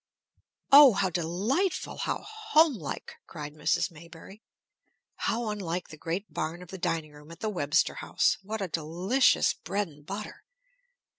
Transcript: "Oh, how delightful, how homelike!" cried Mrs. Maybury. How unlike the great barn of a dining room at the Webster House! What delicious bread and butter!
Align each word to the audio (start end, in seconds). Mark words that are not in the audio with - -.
"Oh, 0.71 0.93
how 0.93 1.11
delightful, 1.11 1.97
how 1.99 2.23
homelike!" 2.27 3.17
cried 3.27 3.53
Mrs. 3.53 3.91
Maybury. 3.91 4.41
How 5.29 5.49
unlike 5.49 5.89
the 5.89 5.95
great 5.97 6.33
barn 6.33 6.63
of 6.63 6.73
a 6.73 6.79
dining 6.79 7.11
room 7.11 7.29
at 7.29 7.41
the 7.41 7.49
Webster 7.49 7.93
House! 8.01 8.39
What 8.41 8.67
delicious 8.71 9.53
bread 9.53 9.87
and 9.87 10.03
butter! 10.03 10.43